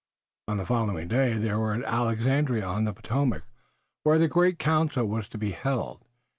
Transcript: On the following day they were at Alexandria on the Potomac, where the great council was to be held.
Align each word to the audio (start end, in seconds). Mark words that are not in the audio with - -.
On 0.47 0.57
the 0.57 0.65
following 0.65 1.07
day 1.07 1.33
they 1.35 1.53
were 1.53 1.75
at 1.75 1.83
Alexandria 1.83 2.65
on 2.65 2.85
the 2.85 2.91
Potomac, 2.91 3.43
where 4.01 4.17
the 4.17 4.27
great 4.27 4.57
council 4.57 5.05
was 5.05 5.29
to 5.29 5.37
be 5.37 5.51
held. 5.51 6.03